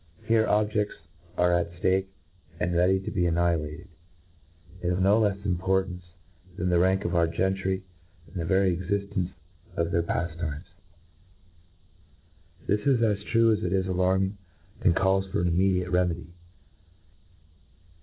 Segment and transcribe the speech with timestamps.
[0.25, 0.95] Here objefts
[1.37, 2.09] are at {take,
[2.59, 3.85] and ready to be annihilated^
[4.81, 6.03] of no lefs importance
[6.57, 7.83] than the rank of our gentry,
[8.25, 9.29] and the very cxiftence
[9.77, 10.65] of their paftimes.
[12.65, 14.39] This is as true as it is alarming,
[14.81, 16.33] and calls for an immediate ret medy.